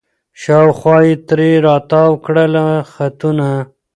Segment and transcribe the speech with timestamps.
[0.41, 3.49] شاوخوا یې ترې را تاوکړله خطونه